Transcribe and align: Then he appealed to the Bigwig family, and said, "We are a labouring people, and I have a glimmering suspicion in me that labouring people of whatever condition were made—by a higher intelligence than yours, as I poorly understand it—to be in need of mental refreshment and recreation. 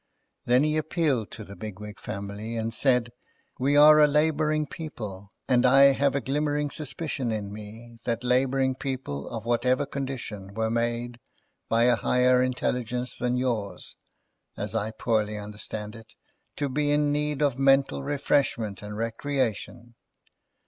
Then 0.45 0.63
he 0.63 0.77
appealed 0.77 1.29
to 1.33 1.43
the 1.43 1.55
Bigwig 1.55 1.99
family, 1.99 2.55
and 2.57 2.73
said, 2.73 3.11
"We 3.59 3.77
are 3.77 3.99
a 3.99 4.07
labouring 4.07 4.65
people, 4.65 5.31
and 5.47 5.63
I 5.63 5.91
have 5.93 6.15
a 6.15 6.21
glimmering 6.21 6.71
suspicion 6.71 7.31
in 7.31 7.53
me 7.53 7.99
that 8.05 8.23
labouring 8.23 8.73
people 8.73 9.29
of 9.29 9.45
whatever 9.45 9.85
condition 9.85 10.55
were 10.55 10.71
made—by 10.71 11.83
a 11.83 11.95
higher 11.97 12.41
intelligence 12.41 13.15
than 13.15 13.37
yours, 13.37 13.95
as 14.57 14.73
I 14.73 14.89
poorly 14.89 15.37
understand 15.37 15.93
it—to 15.95 16.67
be 16.67 16.89
in 16.91 17.11
need 17.11 17.43
of 17.43 17.59
mental 17.59 18.01
refreshment 18.01 18.81
and 18.81 18.97
recreation. 18.97 19.93